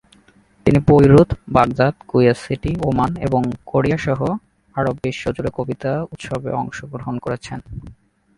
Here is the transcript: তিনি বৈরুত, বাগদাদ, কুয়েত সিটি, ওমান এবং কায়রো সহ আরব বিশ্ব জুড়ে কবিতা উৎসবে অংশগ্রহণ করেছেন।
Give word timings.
তিনি 0.65 0.79
বৈরুত, 0.87 1.29
বাগদাদ, 1.55 1.95
কুয়েত 2.09 2.37
সিটি, 2.43 2.71
ওমান 2.87 3.11
এবং 3.27 3.41
কায়রো 3.69 3.97
সহ 4.05 4.19
আরব 4.75 4.95
বিশ্ব 5.03 5.23
জুড়ে 5.35 5.51
কবিতা 5.57 5.91
উৎসবে 6.13 6.49
অংশগ্রহণ 6.61 7.15
করেছেন। 7.25 7.59